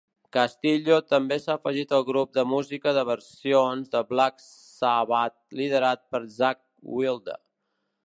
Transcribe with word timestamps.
Castillo 0.35 0.95
també 1.13 1.37
s'ha 1.43 1.51
afegit 1.59 1.93
al 1.97 2.05
grup 2.07 2.31
de 2.39 2.45
música 2.53 2.95
de 2.99 3.03
versions 3.11 3.93
de 3.97 4.03
Black 4.15 4.43
Sabbath 4.49 5.39
liderat 5.63 6.07
per 6.17 6.27
Zakk 6.41 6.65
Wylde. 6.99 7.43